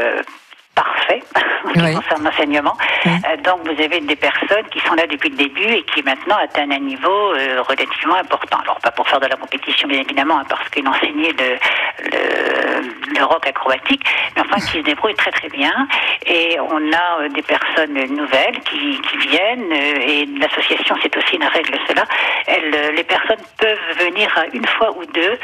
parfait 0.75 1.22
Oui. 1.65 1.95
concerne 1.95 2.25
l'enseignement. 2.25 2.77
Oui. 3.05 3.13
Euh, 3.13 3.37
donc 3.39 3.61
vous 3.65 3.83
avez 3.83 4.01
des 4.01 4.17
personnes 4.17 4.67
qui 4.71 4.81
sont 4.81 4.95
là 4.95 5.07
depuis 5.07 5.31
le 5.31 5.37
début 5.37 5.73
et 5.73 5.83
qui 5.85 6.03
maintenant 6.03 6.37
atteignent 6.43 6.73
un 6.75 6.79
niveau 6.81 7.35
euh, 7.35 7.63
relativement 7.63 8.17
important. 8.17 8.59
Alors 8.63 8.81
pas 8.81 8.91
pour 8.91 9.09
faire 9.09 9.21
de 9.21 9.27
la 9.27 9.37
compétition 9.37 9.89
bien 9.89 10.01
évidemment, 10.01 10.39
hein, 10.39 10.45
parce 10.49 10.69
qu'il 10.71 10.87
enseignait 10.87 11.33
le, 11.33 12.11
le, 12.11 13.19
le 13.19 13.25
rock 13.25 13.47
acrobatique, 13.47 14.03
mais 14.35 14.43
enfin 14.43 14.57
qui 14.57 14.79
se 14.79 14.85
débrouillent 14.85 15.15
très 15.15 15.31
très 15.31 15.49
bien. 15.49 15.73
Et 16.27 16.59
on 16.61 16.93
a 16.93 17.21
euh, 17.23 17.29
des 17.29 17.43
personnes 17.43 17.95
nouvelles 18.15 18.59
qui, 18.65 19.01
qui 19.01 19.17
viennent 19.29 19.73
et 19.73 20.27
l'association 20.41 20.97
c'est 21.03 21.17
aussi 21.17 21.37
une 21.37 21.45
règle 21.45 21.79
cela. 21.89 22.05
Elles, 22.47 22.95
les 22.95 23.05
personnes 23.05 23.43
peuvent 23.59 23.99
venir 24.07 24.29
une 24.53 24.67
fois 24.67 24.91
ou 24.97 25.05
deux 25.07 25.39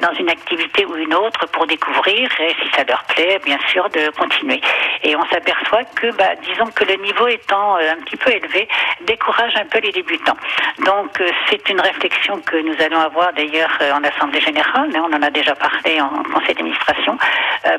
dans 0.00 0.12
une 0.14 0.28
activité 0.30 0.84
ou 0.86 0.96
une 0.96 1.14
autre 1.14 1.46
pour 1.48 1.66
découvrir 1.66 2.28
et 2.40 2.54
si 2.62 2.70
ça 2.76 2.84
leur 2.84 3.02
plaît 3.04 3.40
bien 3.44 3.58
sûr 3.68 3.88
de 3.90 4.10
continuer. 4.18 4.60
Et 5.02 5.16
on 5.16 5.24
s'aperçoit 5.26 5.61
que 5.94 6.14
bah, 6.16 6.34
disons 6.42 6.66
que 6.74 6.84
le 6.84 6.96
niveau 7.02 7.26
étant 7.26 7.76
euh, 7.76 7.92
un 7.92 7.96
petit 8.02 8.16
peu 8.16 8.30
élevé 8.30 8.68
décourage 9.06 9.54
un 9.56 9.64
peu 9.64 9.78
les 9.80 9.92
débutants. 9.92 10.36
Donc 10.84 11.20
euh, 11.20 11.28
c'est 11.48 11.68
une 11.68 11.80
réflexion 11.80 12.40
que 12.40 12.56
nous 12.56 12.74
allons 12.84 13.00
avoir 13.00 13.32
d'ailleurs 13.32 13.70
euh, 13.80 13.92
en 13.92 14.04
assemblée 14.04 14.40
générale, 14.40 14.88
mais 14.92 14.98
on 14.98 15.12
en 15.12 15.22
a 15.22 15.30
déjà 15.30 15.54
parlé 15.54 16.00
en 16.00 16.22
conseil 16.24 16.54
d'administration 16.54 17.16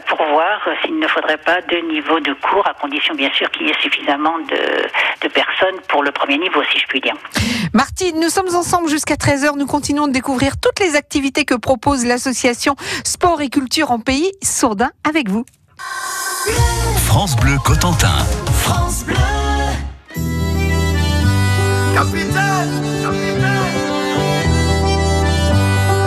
pour 0.07 0.23
voir 0.23 0.61
s'il 0.81 0.97
ne 0.97 1.07
faudrait 1.07 1.37
pas 1.37 1.61
deux 1.61 1.81
niveaux 1.81 2.19
de 2.19 2.33
cours 2.33 2.65
à 2.65 2.73
condition 2.73 3.13
bien 3.15 3.29
sûr 3.33 3.51
qu'il 3.51 3.67
y 3.67 3.69
ait 3.69 3.79
suffisamment 3.81 4.39
de, 4.39 4.87
de 5.21 5.27
personnes 5.27 5.79
pour 5.89 6.03
le 6.03 6.11
premier 6.11 6.37
niveau 6.37 6.63
si 6.71 6.79
je 6.79 6.87
puis 6.87 7.01
dire. 7.01 7.15
Martine, 7.73 8.19
nous 8.19 8.29
sommes 8.29 8.55
ensemble 8.55 8.87
jusqu'à 8.87 9.15
13h. 9.15 9.57
Nous 9.57 9.65
continuons 9.65 10.07
de 10.07 10.13
découvrir 10.13 10.53
toutes 10.59 10.79
les 10.79 10.95
activités 10.95 11.43
que 11.43 11.55
propose 11.55 12.05
l'association 12.05 12.75
Sport 13.03 13.41
et 13.41 13.49
Culture 13.49 13.91
en 13.91 13.99
Pays 13.99 14.31
Sourdin 14.41 14.91
avec 15.03 15.29
vous. 15.29 15.45
France 17.05 17.35
Bleu 17.37 17.57
Cotentin. 17.63 18.25
France 18.53 19.03
Bleu. 19.05 19.15
Capitaine 21.93 23.01
Capitaine 23.01 23.83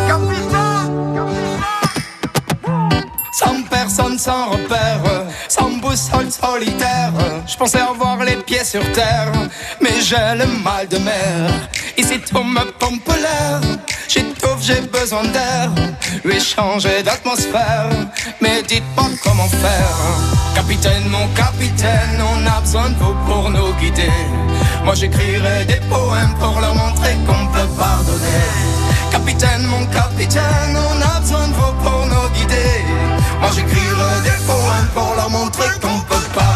Capitaine 0.09 0.87
Capitaine 1.15 1.67
Sans 3.33 3.63
personne, 3.71 4.19
sans 4.19 4.51
repère, 4.51 5.03
sans 5.49 5.71
boussole 5.79 6.31
solitaire. 6.31 7.13
Je 7.47 7.57
pensais 7.57 7.81
avoir 7.81 8.25
les 8.25 8.37
pieds 8.37 8.65
sur 8.65 8.83
terre, 8.93 9.33
mais 9.81 10.01
j'ai 10.01 10.17
le 10.37 10.47
mal 10.65 10.89
de 10.89 10.99
mer. 10.99 11.51
Ici 11.97 12.21
tout 12.21 12.43
me 12.43 12.65
pompe 12.79 13.09
l'air, 13.09 13.61
j'étouffe, 14.09 14.63
j'ai 14.63 14.81
besoin 14.81 15.25
d'air. 15.25 15.71
Lui 16.25 16.41
changer 16.41 17.03
d'atmosphère, 17.03 17.89
mais 18.41 18.63
dites-moi 18.63 19.07
comment 19.23 19.49
faire. 19.49 19.97
Capitaine, 20.55 21.09
mon 21.09 21.27
capitaine, 21.35 22.21
on 22.21 22.47
a 22.47 22.61
besoin 22.61 22.91
de 22.91 22.95
vous 22.97 23.15
pour 23.27 23.51
nous 23.51 23.73
guider. 23.75 24.11
Moi 24.85 24.95
j'écrirai 24.95 25.65
des 25.67 25.81
poèmes 25.89 26.35
pour 26.39 26.61
leur 26.61 26.75
montrer 26.75 27.15
qu'on 27.27 27.47
peut 27.49 27.69
pardonner. 27.79 28.47
Capitaine, 29.11 29.67
mon 29.67 29.85
capitaine, 29.87 30.77
on 30.77 31.03
a 31.03 31.21
besoin 31.21 31.49
de 31.49 31.55
vous 31.55 31.73
pour 31.85 32.07
nous 32.07 32.29
guider. 32.35 32.85
Moi 33.41 33.51
j'écrirai 33.55 34.13
des 34.25 34.45
poèmes 34.47 34.89
pour 34.95 35.15
leur 35.17 35.31
montrer 35.31 35.69
qu'on 35.81 36.01
peut 36.01 36.29
pardonner. 36.35 36.56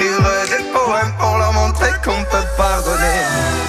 j'écrirai 0.00 0.46
des 0.48 0.64
poèmes 0.72 1.12
pour 1.18 1.36
leur 1.38 1.52
montrer 1.52 1.90
qu'on 2.02 2.22
peut 2.24 2.46
pardonner. 2.56 3.60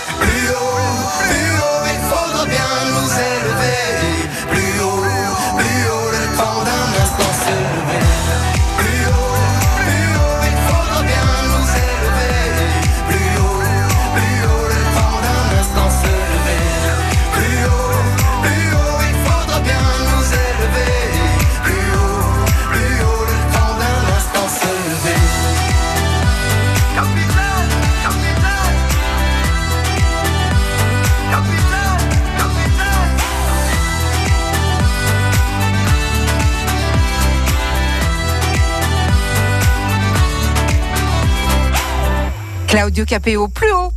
Claudio 42.71 43.03
Capéo, 43.05 43.47
plus 43.49 43.71
haut. 43.73 43.91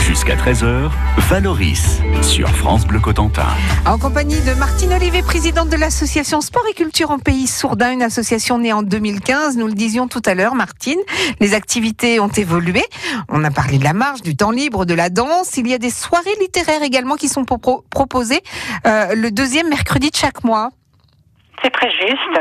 Jusqu'à 0.00 0.34
13h, 0.34 0.90
Valoris 1.28 2.00
sur 2.22 2.48
France 2.48 2.84
Bleu 2.84 2.98
Cotentin. 2.98 3.46
En 3.86 3.96
compagnie 3.96 4.40
de 4.40 4.54
Martine 4.54 4.92
Olivet, 4.92 5.22
présidente 5.22 5.68
de 5.68 5.76
l'association 5.76 6.40
Sport 6.40 6.64
et 6.68 6.74
Culture 6.74 7.12
en 7.12 7.20
Pays 7.20 7.46
Sourdin, 7.46 7.92
une 7.92 8.02
association 8.02 8.58
née 8.58 8.72
en 8.72 8.82
2015. 8.82 9.56
Nous 9.56 9.68
le 9.68 9.74
disions 9.74 10.08
tout 10.08 10.22
à 10.26 10.34
l'heure, 10.34 10.56
Martine. 10.56 10.98
Les 11.38 11.54
activités 11.54 12.18
ont 12.18 12.28
évolué. 12.28 12.82
On 13.28 13.44
a 13.44 13.52
parlé 13.52 13.78
de 13.78 13.84
la 13.84 13.92
marche, 13.92 14.22
du 14.22 14.34
temps 14.36 14.50
libre, 14.50 14.84
de 14.84 14.94
la 14.94 15.08
danse. 15.08 15.56
Il 15.56 15.68
y 15.68 15.74
a 15.74 15.78
des 15.78 15.90
soirées 15.90 16.34
littéraires 16.40 16.82
également 16.82 17.14
qui 17.14 17.28
sont 17.28 17.44
pro- 17.44 17.84
proposées 17.90 18.42
euh, 18.86 19.14
le 19.14 19.30
deuxième 19.30 19.68
mercredi 19.68 20.10
de 20.10 20.16
chaque 20.16 20.42
mois. 20.42 20.70
C'est 21.62 21.70
très 21.70 21.90
juste. 21.90 22.40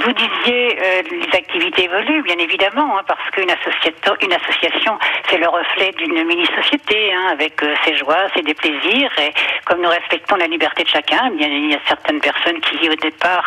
Vous 0.00 0.12
disiez 0.12 0.78
euh, 0.80 1.02
les 1.10 1.36
activités 1.36 1.84
évoluent, 1.84 2.22
bien 2.22 2.38
évidemment, 2.38 2.96
hein, 2.98 3.02
parce 3.06 3.30
qu'une 3.32 3.50
association, 3.50 4.16
une 4.22 4.32
association, 4.32 4.98
c'est 5.28 5.36
le 5.36 5.46
reflet 5.46 5.92
d'une 5.98 6.24
mini-société, 6.24 7.12
hein, 7.12 7.28
avec 7.32 7.62
euh, 7.62 7.74
ses 7.84 7.94
joies, 7.96 8.28
ses 8.34 8.42
déplaisirs. 8.42 9.10
Et 9.18 9.32
comme 9.66 9.82
nous 9.82 9.88
respectons 9.88 10.36
la 10.36 10.46
liberté 10.46 10.84
de 10.84 10.88
chacun, 10.88 11.30
bien, 11.32 11.48
il 11.48 11.70
y 11.70 11.74
a 11.74 11.80
certaines 11.86 12.20
personnes 12.20 12.60
qui, 12.60 12.88
au 12.88 12.94
départ, 12.94 13.44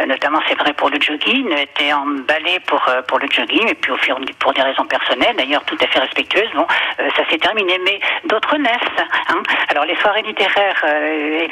euh, 0.00 0.06
notamment 0.06 0.40
c'est 0.48 0.58
vrai 0.58 0.72
pour 0.72 0.90
le 0.90 1.00
jogging, 1.00 1.52
étaient 1.52 1.92
emballées 1.92 2.60
pour 2.66 2.84
pour 3.06 3.18
le 3.18 3.28
jogging, 3.30 3.68
et 3.68 3.74
puis 3.74 3.92
au 3.92 3.96
fur 3.98 4.18
pour 4.40 4.52
des 4.54 4.62
raisons 4.62 4.84
personnelles, 4.86 5.36
d'ailleurs 5.36 5.64
tout 5.64 5.76
à 5.80 5.86
fait 5.86 6.00
respectueuses. 6.00 6.50
Bon, 6.54 6.66
ça 6.98 7.28
s'est 7.30 7.38
terminé, 7.38 7.78
mais 7.84 8.00
d'autres 8.24 8.56
naissent. 8.56 9.04
Hein. 9.28 9.42
Alors 9.68 9.84
les 9.84 9.96
soirées 9.96 10.22
littéraires 10.22 10.84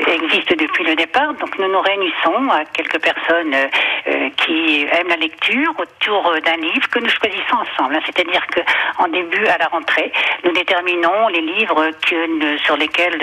existent 0.06 0.54
depuis 0.58 0.84
le 0.84 0.96
départ, 0.96 1.34
donc 1.34 1.56
nous 1.58 1.68
nous 1.68 1.80
réunissons 1.80 2.50
à 2.50 2.64
quelques 2.64 2.93
personnes 2.98 3.54
euh, 3.54 3.66
euh, 4.08 4.28
qui 4.36 4.86
aiment 4.92 5.08
la 5.08 5.16
lecture 5.16 5.72
autour 5.78 6.26
euh, 6.28 6.40
d'un 6.40 6.56
livre 6.56 6.88
que 6.90 6.98
nous 6.98 7.08
choisissons 7.08 7.56
ensemble. 7.56 7.96
hein. 7.96 8.00
C'est-à-dire 8.06 8.46
que 8.48 8.60
en 8.98 9.08
début 9.08 9.46
à 9.46 9.58
la 9.58 9.66
rentrée, 9.66 10.12
nous 10.44 10.52
déterminons 10.52 11.28
les 11.28 11.40
livres 11.40 11.90
que 12.08 12.26
nous- 12.38 12.58
sur 12.58 12.76
lesquels 12.76 13.18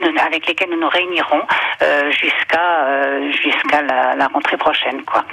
nous- 0.00 0.18
avec 0.20 0.46
lesquels 0.46 0.70
nous 0.70 0.80
nous 0.80 0.88
réunirons 0.88 1.42
euh, 1.82 2.10
jusqu'à 2.12 2.84
euh, 2.86 3.30
jusqu'à 3.32 3.82
la, 3.82 4.14
la 4.14 4.26
rentrée 4.28 4.56
prochaine. 4.56 5.02
Quoi. 5.04 5.24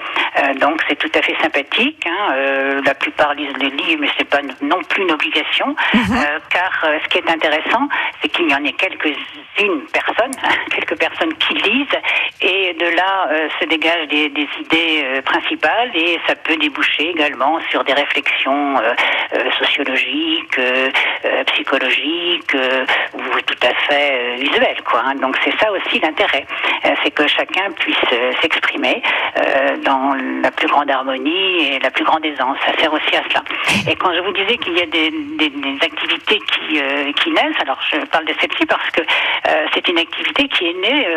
Donc 0.60 0.82
c'est 0.88 0.96
tout 0.98 1.12
à 1.16 1.22
fait 1.22 1.36
sympathique. 1.42 2.06
hein. 2.08 2.82
La 2.86 2.94
plupart 2.96 3.34
lisent 3.34 3.56
les 3.60 3.70
livres, 3.70 4.02
mais 4.02 4.10
c'est 4.18 4.28
pas 4.30 4.42
non 4.62 4.82
plus 4.84 5.04
une 5.04 5.12
obligation, 5.12 5.76
euh, 5.96 6.40
car 6.50 6.72
ce 7.04 7.08
qui 7.10 7.18
est 7.20 7.30
intéressant, 7.30 7.88
c'est 8.22 8.30
qu'il 8.30 8.50
y 8.50 8.56
en 8.56 8.64
ait 8.64 8.72
quelques-unes 8.74 9.82
personnes, 9.94 10.32
quelques 10.72 10.98
personnes 10.98 11.34
qui 11.36 11.54
lisent, 11.56 12.00
et 12.42 12.74
de 12.74 12.86
là 12.96 13.30
se 13.60 13.66
des, 14.10 14.48
idées 14.60 15.04
euh, 15.04 15.22
principales, 15.22 15.92
et 15.96 16.20
ça 16.28 16.36
peut 16.36 16.56
déboucher 16.56 17.10
également 17.10 17.60
sur 17.70 17.84
des 17.84 17.94
réflexions 17.94 18.78
euh, 18.78 18.94
euh, 19.36 19.52
sociologiques, 19.60 20.60
psychologiques, 21.48 22.56
ou 23.14 23.42
tout 23.46 23.68
à 23.68 23.74
fait 23.88 24.36
visuelles, 24.38 24.82
quoi. 24.86 25.02
hein. 25.06 25.16
Donc 25.16 25.36
c'est 25.44 25.58
ça 25.60 25.72
aussi 25.72 26.00
l'intérêt, 26.00 26.46
c'est 27.04 27.12
que 27.12 27.28
chacun 27.28 27.72
puisse 27.72 27.96
s'exprimer 28.42 29.02
dans 29.86 30.16
la 30.42 30.52
plus 30.52 30.68
grande 30.68 30.90
harmonie 30.90 31.74
et 31.74 31.80
la 31.80 31.92
plus 31.92 32.04
grande 32.04 32.26
aisance. 32.26 32.58
Ça 32.66 32.74
sert 32.80 32.92
aussi 32.94 33.16
à 33.16 33.24
cela. 33.30 33.44
Et 33.90 33.96
quand 33.96 34.14
je 34.14 34.20
vous 34.20 34.34
disais 34.34 34.58
qu'il 34.58 34.78
y 34.78 34.82
a 34.82 34.86
des, 34.86 35.12
activités 35.82 36.40
qui, 36.40 37.32
naissent, 37.32 37.62
alors 37.62 37.80
je 37.92 37.98
parle 38.08 38.26
de 38.26 38.34
celle-ci 38.40 38.66
parce 38.66 38.90
que 38.92 39.02
c'est 39.74 39.88
une 39.88 39.98
activité 39.98 40.48
qui 40.48 40.68
est 40.68 40.74
née 40.74 41.08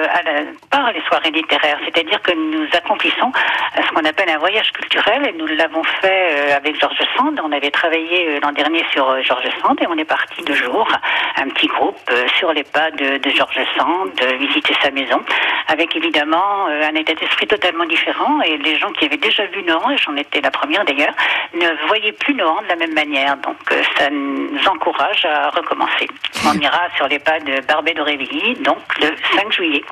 par 0.71 0.93
les 0.93 1.03
soirées 1.03 1.31
littéraires, 1.31 1.79
c'est-à-dire 1.85 2.21
que 2.23 2.33
accomplissons 2.73 3.33
euh, 3.77 3.83
ce 3.87 3.93
qu'on 3.93 4.05
appelle 4.05 4.31
un 4.31 4.39
voyage 4.39 4.73
culturel 4.73 5.27
et 5.29 5.33
nous 5.33 5.47
l'avons 5.47 5.83
fait 6.01 6.29
euh, 6.33 6.57
avec 6.57 6.79
Georges 6.81 7.07
Sand. 7.17 7.41
On 7.43 7.53
avait 7.53 7.71
travaillé 7.71 8.29
euh, 8.29 8.41
l'an 8.43 8.53
dernier 8.53 8.85
sur 8.93 9.09
euh, 9.09 9.23
Georges 9.23 9.51
Sand 9.63 9.77
et 9.81 9.87
on 9.87 9.97
est 9.97 10.05
parti 10.05 10.43
deux 10.45 10.55
jours, 10.55 10.89
un 11.37 11.49
petit 11.49 11.67
groupe 11.67 11.97
sur 12.39 12.53
les 12.53 12.65
pas 12.65 12.91
de, 12.91 13.19
de 13.19 13.31
Georges 13.31 13.65
Sand, 13.77 14.11
visiter 14.39 14.75
sa 14.83 14.91
maison, 14.91 15.21
avec 15.69 15.95
évidemment 15.97 16.67
un 16.67 16.95
état 16.95 17.15
d'esprit 17.15 17.47
totalement 17.47 17.85
différent 17.85 18.41
et 18.43 18.57
les 18.59 18.79
gens 18.79 18.91
qui 18.93 19.05
avaient 19.07 19.17
déjà 19.17 19.45
vu 19.47 19.63
Nohant, 19.63 19.91
et 19.91 19.99
j'en 19.99 20.17
étais 20.17 20.41
la 20.41 20.51
première 20.51 20.85
d'ailleurs, 20.85 21.15
ne 21.55 21.87
voyaient 21.89 22.13
plus 22.13 22.35
Nohant 22.35 22.63
de 22.63 22.69
la 22.69 22.77
même 22.77 22.95
manière. 22.95 23.37
Donc 23.39 23.57
ça 23.99 24.11
nous 24.11 24.69
encourage 24.69 25.25
à 25.25 25.51
recommencer. 25.51 26.09
On 26.47 26.59
ira 26.59 26.89
sur 26.97 27.09
les 27.09 27.19
pas 27.19 27.39
de 27.41 27.61
Barbet 27.67 27.95
d'Aurevilly, 27.95 28.55
donc 28.57 28.79
le 29.01 29.09
5 29.37 29.53
juillet. 29.53 29.85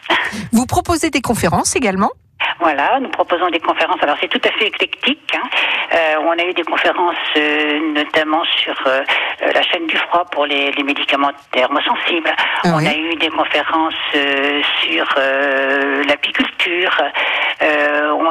Vous 0.53 0.67
proposez 0.67 1.11
des 1.11 1.23
conférences 1.23 1.77
également? 1.77 2.11
Voilà, 2.61 2.99
nous 3.01 3.09
proposons 3.09 3.49
des 3.51 3.61
conférences. 3.61 4.03
Alors 4.03 4.17
c'est 4.21 4.29
tout 4.29 4.41
à 4.47 4.51
fait 4.53 4.67
éclectique. 4.69 5.35
hein. 5.37 5.49
Euh, 5.93 6.15
on 6.25 6.33
a 6.39 6.45
eu 6.45 6.53
des 6.55 6.63
conférences 6.63 7.15
euh, 7.37 7.79
notamment 7.95 8.43
sur 8.45 8.75
euh, 8.87 9.03
euh, 9.43 9.53
la 9.53 9.63
chaîne 9.63 9.87
du 9.87 9.97
froid 9.97 10.25
pour 10.31 10.47
les, 10.47 10.71
les 10.73 10.83
médicaments 10.83 11.33
thermosensibles. 11.53 12.31
Ah 12.65 12.69
on 12.75 12.79
oui. 12.79 12.89
a 12.89 12.97
eu 12.97 13.15
des 13.17 13.29
conférences 13.31 13.95
euh, 14.15 14.63
sur 14.83 15.07
euh, 15.19 16.03
l'apiculture. 16.05 16.97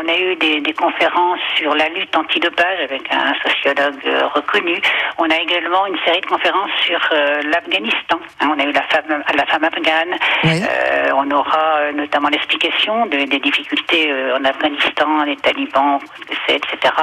On 0.04 0.08
a 0.10 0.18
eu 0.18 0.36
des, 0.36 0.60
des 0.60 0.74
conférences 0.74 1.40
sur 1.56 1.74
la 1.76 1.88
lutte 1.90 2.16
antidopage 2.18 2.80
avec 2.84 3.04
un 3.14 3.34
sociologue 3.48 4.02
euh, 4.06 4.28
reconnu. 4.34 4.76
On 5.18 5.30
a 5.30 5.38
également 5.38 5.86
une 5.86 5.98
série 6.06 6.20
de 6.20 6.26
conférences 6.26 6.72
sur 6.82 7.00
euh, 7.14 7.42
l'Afghanistan. 7.44 8.20
Hein, 8.42 8.50
on 8.56 8.60
a 8.60 8.64
eu 8.66 8.72
la 8.74 8.82
femme, 8.84 9.24
la 9.34 9.46
femme 9.46 9.64
afghane. 9.64 10.16
Oui. 10.44 10.62
Euh, 10.62 11.12
on 11.16 11.32
aura 11.32 11.92
notamment 11.94 12.28
l'explication 12.30 13.06
de- 13.06 13.24
des 13.26 13.40
difficultés 13.40 14.12
en 14.38 14.44
Afghanistan, 14.44 15.24
les 15.26 15.38
talibans, 15.38 16.00
etc. 16.50 16.94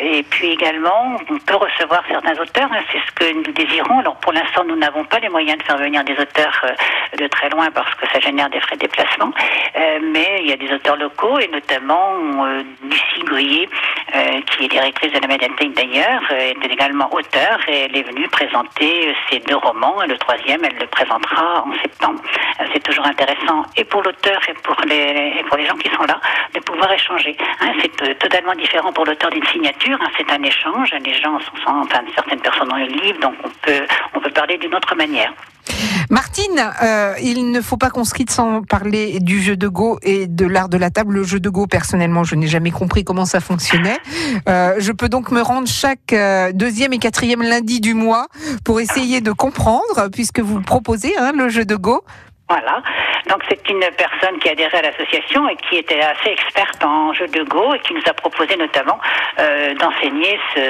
Et 0.00 0.22
puis 0.24 0.48
également, 0.50 1.16
on 1.30 1.38
peut 1.38 1.56
recevoir 1.56 2.02
certains 2.08 2.32
auteurs, 2.40 2.68
hein, 2.72 2.80
c'est 2.90 2.98
ce 2.98 3.12
que 3.12 3.34
nous 3.34 3.52
désirons. 3.52 4.00
Alors 4.00 4.16
pour 4.16 4.32
l'instant, 4.32 4.64
nous 4.66 4.76
n'avons 4.76 5.04
pas 5.04 5.18
les 5.20 5.28
moyens 5.28 5.58
de 5.58 5.62
faire 5.62 5.76
venir 5.78 6.02
des 6.04 6.14
auteurs 6.14 6.64
de 7.16 7.26
très 7.28 7.48
loin 7.50 7.70
parce 7.70 7.94
que 7.94 8.06
ça 8.12 8.18
génère 8.20 8.50
des 8.50 8.60
frais 8.60 8.74
de 8.76 8.80
déplacement. 8.80 9.30
Mais 9.76 10.38
il 10.40 10.48
y 10.48 10.52
a 10.52 10.56
des 10.56 10.72
auteurs 10.72 10.96
locaux 10.96 11.38
et 11.38 11.46
notamment 11.48 11.67
euh, 11.72 12.62
Lucie 12.82 13.20
Goyer, 13.26 13.68
euh, 14.14 14.40
qui 14.42 14.64
est 14.64 14.68
directrice 14.68 15.12
de 15.12 15.20
la 15.20 15.26
médiathèque 15.28 15.72
d'ailleurs, 15.74 16.22
euh, 16.32 16.52
est 16.62 16.72
également 16.72 17.12
auteure 17.12 17.58
et 17.68 17.80
elle 17.84 17.96
est 17.96 18.02
venue 18.02 18.28
présenter 18.28 19.14
ses 19.30 19.38
deux 19.40 19.56
romans. 19.56 20.02
Et 20.02 20.06
le 20.06 20.16
troisième, 20.18 20.64
elle 20.64 20.76
le 20.80 20.86
présentera 20.86 21.64
en 21.66 21.72
septembre. 21.82 22.20
C'est 22.72 22.82
toujours 22.82 23.06
intéressant 23.06 23.64
et 23.76 23.84
pour 23.84 24.02
l'auteur 24.02 24.40
et 24.48 24.54
pour 24.62 24.76
les 24.86 25.42
pour 25.48 25.56
les 25.56 25.66
gens 25.66 25.76
qui 25.76 25.88
sont 25.94 26.02
là 26.04 26.20
de 26.54 26.60
pouvoir 26.60 26.90
échanger. 26.92 27.36
Hein, 27.60 27.72
c'est 27.80 28.18
totalement 28.18 28.54
différent 28.54 28.92
pour 28.92 29.04
l'auteur 29.04 29.30
d'une 29.30 29.46
signature. 29.46 29.98
hein, 30.00 30.08
c'est 30.16 30.30
un 30.32 30.42
échange. 30.42 30.90
Les 31.04 31.14
gens 31.14 31.38
sont, 31.40 31.56
sont- 31.64 31.80
enfin 31.84 32.00
certaines 32.14 32.40
personnes 32.40 32.72
ont 32.72 32.76
le 32.76 32.86
livre, 32.86 33.20
donc 33.20 33.34
on 33.44 33.48
peut 33.62 33.86
on 34.14 34.20
peut 34.20 34.30
parler 34.30 34.56
d'une 34.58 34.74
autre 34.74 34.94
manière. 34.96 35.32
Martine, 36.10 36.72
euh, 36.82 37.14
il 37.22 37.50
ne 37.50 37.60
faut 37.60 37.76
pas 37.76 37.90
qu'on 37.90 38.04
se 38.04 38.14
quitte 38.14 38.30
sans 38.30 38.62
parler 38.62 39.20
du 39.20 39.42
jeu 39.42 39.56
de 39.56 39.68
Go 39.68 39.98
et 40.02 40.26
de 40.26 40.46
l'art 40.46 40.68
de 40.68 40.76
la 40.76 40.90
table. 40.90 41.14
Le 41.14 41.24
jeu 41.24 41.40
de 41.40 41.48
Go, 41.48 41.66
personnellement, 41.66 42.24
je 42.24 42.34
n'ai 42.34 42.46
jamais 42.46 42.70
compris 42.70 43.04
comment 43.04 43.24
ça 43.24 43.40
fonctionnait. 43.40 43.98
Euh, 44.48 44.74
je 44.78 44.92
peux 44.92 45.08
donc 45.08 45.30
me 45.30 45.40
rendre 45.40 45.68
chaque 45.68 46.12
euh, 46.12 46.52
deuxième 46.52 46.92
et 46.92 46.98
quatrième 46.98 47.42
lundi 47.42 47.80
du 47.80 47.94
mois 47.94 48.26
pour 48.64 48.80
essayer 48.80 49.20
de 49.20 49.32
comprendre, 49.32 50.08
puisque 50.12 50.40
vous 50.40 50.60
proposez 50.60 51.12
hein, 51.18 51.32
le 51.36 51.48
jeu 51.48 51.64
de 51.64 51.76
Go. 51.76 52.02
Voilà. 52.48 52.82
Donc 53.28 53.42
c'est 53.48 53.68
une 53.68 53.84
personne 53.98 54.38
qui 54.38 54.48
a 54.48 54.52
adhéré 54.52 54.78
à 54.78 54.82
l'association 54.82 55.48
et 55.50 55.56
qui 55.56 55.76
était 55.76 56.00
assez 56.00 56.30
experte 56.30 56.82
en 56.82 57.12
jeu 57.12 57.26
de 57.28 57.42
Go 57.42 57.74
et 57.74 57.78
qui 57.80 57.92
nous 57.92 58.02
a 58.08 58.14
proposé 58.14 58.56
notamment 58.56 58.98
euh, 59.38 59.74
d'enseigner 59.74 60.40
ce, 60.54 60.60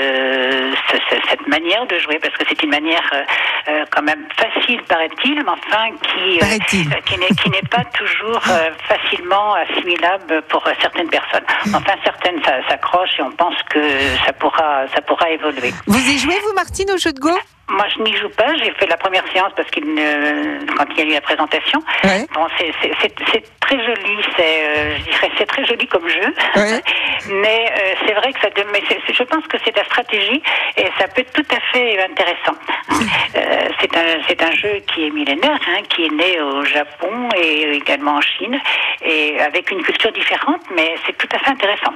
ce- 0.90 0.96
ce- 1.08 1.28
cette 1.30 1.46
manière 1.46 1.86
de 1.86 1.96
jouer 1.98 2.18
parce 2.18 2.34
que 2.36 2.44
c'est 2.48 2.60
une 2.64 2.70
manière 2.70 3.08
euh, 3.12 3.22
euh, 3.68 3.84
quand 3.92 4.02
même 4.02 4.26
facile 4.36 4.82
paraît-il, 4.88 5.36
mais 5.36 5.50
enfin 5.50 5.90
qui 6.02 6.38
euh, 6.38 7.48
n'est 7.50 7.68
pas 7.68 7.84
toujours 7.96 8.42
facilement 8.88 9.54
assimilable 9.54 10.42
pour 10.48 10.64
certaines 10.80 11.08
personnes. 11.08 11.44
Enfin 11.74 11.94
certaines 12.04 12.42
s'accrochent 12.68 13.18
et 13.18 13.22
on 13.22 13.30
pense 13.32 13.54
que 13.70 13.80
ça 14.26 14.32
pourra 14.32 14.86
ça 14.94 15.00
pourra 15.02 15.30
évoluer. 15.30 15.72
Vous 15.86 15.98
y 16.10 16.18
jouez, 16.18 16.38
vous, 16.44 16.54
Martine, 16.54 16.90
au 16.92 16.98
jeu 16.98 17.12
de 17.12 17.20
Go? 17.20 17.30
Moi, 17.70 17.84
je 17.94 18.02
n'y 18.02 18.16
joue 18.16 18.30
pas. 18.30 18.54
J'ai 18.56 18.70
fait 18.72 18.86
la 18.86 18.96
première 18.96 19.24
séance 19.30 19.52
parce 19.54 19.68
qu'il 19.70 19.84
ne... 19.84 20.64
quand 20.74 20.86
il 20.96 20.98
y 21.00 21.02
a 21.02 21.04
eu 21.04 21.12
la 21.12 21.20
présentation. 21.20 21.67
Ouais. 22.04 22.26
Bon, 22.34 22.46
c'est- 22.58 22.72
très 23.60 23.84
joli. 23.84 24.16
C'est, 24.36 24.62
euh, 24.64 24.96
je 24.98 25.02
dirais, 25.04 25.30
c'est 25.36 25.44
très 25.46 25.64
joli 25.66 25.86
comme 25.88 26.08
jeu. 26.08 26.34
Ouais. 26.56 26.80
mais 27.42 27.70
euh, 27.70 27.94
c'est 28.06 28.14
vrai 28.14 28.32
que 28.32 28.40
ça. 28.40 28.48
Mais 28.72 28.82
je 29.12 29.22
pense 29.24 29.46
que 29.46 29.58
c'est 29.64 29.76
la 29.76 29.84
stratégie 29.84 30.42
et 30.78 30.86
ça 30.98 31.06
peut 31.08 31.20
être 31.20 31.32
tout 31.32 31.54
à 31.54 31.60
fait 31.72 32.02
intéressant. 32.02 32.56
Euh, 33.36 33.68
c'est 33.80 33.94
un, 33.96 34.18
c'est 34.26 34.42
un 34.42 34.50
jeu 34.52 34.80
qui 34.92 35.06
est 35.06 35.10
millénaire, 35.10 35.60
hein, 35.68 35.82
qui 35.94 36.06
est 36.06 36.10
né 36.10 36.40
au 36.40 36.64
Japon 36.64 37.28
et 37.36 37.72
également 37.76 38.12
en 38.16 38.20
Chine, 38.22 38.58
et 39.04 39.38
avec 39.40 39.70
une 39.70 39.82
culture 39.82 40.10
différente, 40.12 40.62
mais 40.74 40.94
c'est 41.06 41.16
tout 41.16 41.28
à 41.34 41.38
fait 41.38 41.50
intéressant. 41.50 41.92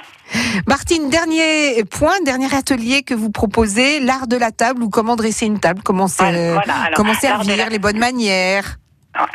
Martine, 0.67 1.09
dernier 1.09 1.83
point, 1.85 2.21
dernier 2.25 2.55
atelier 2.55 3.03
que 3.03 3.15
vous 3.15 3.31
proposez, 3.31 3.99
l'art 4.01 4.27
de 4.29 4.37
la 4.37 4.51
table 4.53 4.83
ou 4.83 4.91
comment 4.91 5.17
dresser 5.17 5.47
une 5.47 5.59
table, 5.59 5.81
comment, 5.85 6.07
Voilà, 6.19 6.53
voilà. 6.53 6.75
Alors, 6.75 6.97
comment 6.97 7.15
servir, 7.15 7.57
la- 7.57 7.69
les 7.71 7.79
bonnes 7.79 7.99
manières. 7.99 8.77
Ah, 9.15 9.27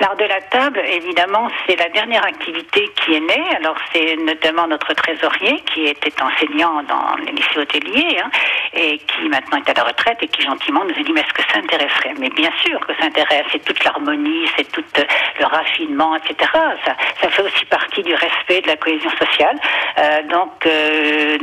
L'art 0.00 0.16
de 0.16 0.24
la 0.24 0.40
table, 0.40 0.80
évidemment, 0.86 1.48
c'est 1.66 1.76
la 1.76 1.88
dernière 1.88 2.24
activité 2.24 2.90
qui 2.96 3.14
est 3.14 3.20
née. 3.20 3.56
Alors, 3.56 3.76
c'est 3.92 4.16
notamment 4.16 4.66
notre 4.66 4.92
trésorier 4.94 5.62
qui 5.72 5.86
était 5.86 6.12
enseignant 6.22 6.82
dans 6.82 7.16
les 7.24 7.32
lycées 7.32 7.58
hôteliers 7.58 8.18
hein, 8.22 8.30
et 8.72 8.98
qui 8.98 9.28
maintenant 9.28 9.58
est 9.58 9.70
à 9.70 9.74
la 9.74 9.84
retraite 9.84 10.18
et 10.22 10.28
qui 10.28 10.42
gentiment 10.42 10.84
nous 10.84 10.98
a 10.98 11.02
dit 11.02 11.12
mais 11.12 11.20
est-ce 11.20 11.32
que 11.32 11.42
ça 11.52 11.58
intéresserait? 11.58 12.14
Mais 12.18 12.30
bien 12.30 12.50
sûr 12.64 12.80
que 12.80 12.94
ça 12.98 13.06
intéresse. 13.06 13.44
C'est 13.52 13.64
toute 13.64 13.82
l'harmonie, 13.84 14.46
c'est 14.56 14.70
tout 14.72 14.84
euh, 14.98 15.04
le 15.38 15.46
raffinement, 15.46 16.16
etc. 16.16 16.50
Ça, 16.84 17.28
fait 17.28 17.42
aussi 17.42 17.64
partie 17.66 18.02
du 18.02 18.14
respect 18.14 18.60
de 18.60 18.68
la 18.68 18.76
cohésion 18.76 19.10
sociale. 19.10 19.58
Euh, 19.98 20.22
donc, 20.28 20.66
euh, 20.66 21.38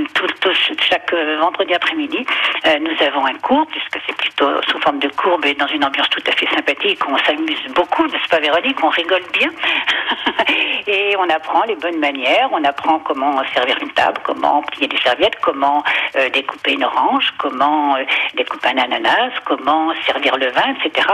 chaque 0.89 1.13
vendredi 1.39 1.73
après-midi, 1.73 2.25
nous 2.79 3.05
avons 3.05 3.25
un 3.25 3.33
cours 3.35 3.65
puisque 3.67 3.99
c'est 4.05 4.15
plutôt 4.15 4.49
sous 4.69 4.79
forme 4.79 4.99
de 4.99 5.07
courbe 5.09 5.45
et 5.45 5.53
dans 5.53 5.67
une 5.67 5.83
ambiance 5.83 6.09
tout 6.09 6.23
à 6.27 6.31
fait 6.31 6.47
sympathique. 6.53 6.99
On 7.07 7.17
s'amuse 7.19 7.61
beaucoup, 7.73 7.90
n'est-ce 7.99 8.29
pas 8.29 8.39
Véronique 8.39 8.83
On 8.83 8.89
rigole 8.89 9.23
bien. 9.33 9.49
et 10.87 11.15
on 11.17 11.29
apprend 11.29 11.63
les 11.63 11.75
bonnes 11.75 11.99
manières, 11.99 12.49
on 12.51 12.63
apprend 12.63 12.99
comment 12.99 13.41
servir 13.53 13.77
une 13.81 13.91
table, 13.91 14.19
comment 14.23 14.61
plier 14.63 14.87
des 14.87 14.97
serviettes, 14.97 15.35
comment 15.41 15.83
euh, 16.15 16.29
découper 16.29 16.73
une 16.73 16.83
orange, 16.83 17.33
comment 17.37 17.95
euh, 17.95 18.03
découper 18.35 18.69
un 18.69 18.77
ananas, 18.77 19.31
comment 19.45 19.91
servir 20.05 20.37
le 20.37 20.47
vin, 20.51 20.75
etc. 20.75 21.07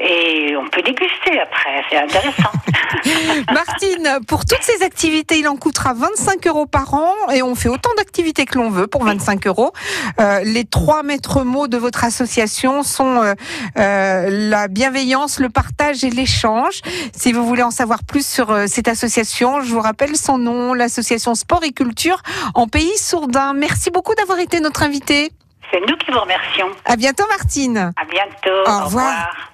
Et 0.00 0.56
on 0.56 0.66
peut 0.68 0.82
déguster 0.82 1.40
après, 1.40 1.84
c'est 1.90 1.98
intéressant. 1.98 2.50
Martine, 3.52 4.18
pour 4.26 4.44
toutes 4.44 4.62
ces 4.62 4.82
activités, 4.82 5.38
il 5.38 5.48
en 5.48 5.56
coûtera 5.56 5.94
25 5.94 6.46
euros 6.46 6.66
par 6.66 6.94
an 6.94 7.12
et 7.32 7.42
on 7.42 7.54
fait 7.54 7.68
autant 7.68 7.90
d'activités 7.96 8.44
que 8.44 8.58
l'on 8.58 8.70
veut 8.70 8.86
pour 8.86 9.04
25 9.04 9.46
euros. 9.46 9.72
Euh, 10.20 10.40
les 10.44 10.64
trois 10.64 11.02
maîtres 11.02 11.42
mots 11.42 11.68
de 11.68 11.76
votre 11.76 12.04
association 12.04 12.82
sont 12.82 13.22
euh, 13.22 13.34
euh, 13.78 14.28
la 14.50 14.68
bienveillance, 14.68 15.40
le 15.40 15.48
partage 15.48 16.04
et 16.04 16.10
l'échange. 16.10 16.80
Si 17.14 17.32
vous 17.32 17.46
voulez 17.46 17.62
en 17.62 17.70
savoir 17.70 18.04
plus 18.04 18.26
sur 18.26 18.56
cette 18.66 18.88
association, 18.88 19.60
je 19.60 19.72
vous 19.72 19.80
rappelle 19.80 20.16
son 20.16 20.38
nom, 20.38 20.74
l'association 20.74 21.34
Sport 21.34 21.64
et 21.64 21.72
Culture 21.72 22.22
en 22.54 22.66
pays 22.66 22.96
sourdin. 22.96 23.54
Merci 23.54 23.90
beaucoup 23.90 24.14
d'avoir 24.14 24.38
été 24.38 24.60
notre 24.60 24.82
invité. 24.82 25.32
c'est 25.70 25.80
nous 25.80 25.96
qui 25.96 26.10
vous 26.10 26.20
remercions. 26.20 26.70
À 26.84 26.96
bientôt 26.96 27.24
Martine. 27.28 27.92
À 27.96 28.04
bientôt. 28.04 28.70
Au 28.70 28.84
revoir. 28.84 28.86
revoir. 28.86 29.53